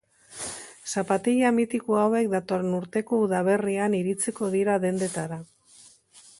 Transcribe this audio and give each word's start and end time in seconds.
Zapatila 0.93 1.51
mitiko 1.57 1.99
hauek 2.05 2.31
datorren 2.33 2.79
urteko 2.79 3.21
udaberrian 3.27 3.99
iritsiko 4.01 4.53
dira 4.59 4.79
dendetara. 4.87 5.39